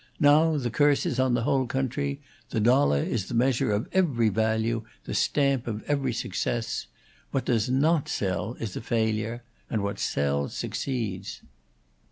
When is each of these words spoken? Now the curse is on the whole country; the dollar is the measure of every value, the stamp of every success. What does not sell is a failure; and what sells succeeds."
Now 0.19 0.57
the 0.57 0.71
curse 0.71 1.05
is 1.05 1.19
on 1.19 1.35
the 1.35 1.43
whole 1.43 1.67
country; 1.67 2.21
the 2.49 2.59
dollar 2.59 3.03
is 3.03 3.27
the 3.27 3.35
measure 3.35 3.71
of 3.71 3.87
every 3.91 4.29
value, 4.29 4.83
the 5.03 5.13
stamp 5.13 5.67
of 5.67 5.83
every 5.83 6.11
success. 6.11 6.87
What 7.29 7.45
does 7.45 7.69
not 7.69 8.09
sell 8.09 8.55
is 8.59 8.75
a 8.75 8.81
failure; 8.81 9.43
and 9.69 9.83
what 9.83 9.99
sells 9.99 10.55
succeeds." 10.55 11.43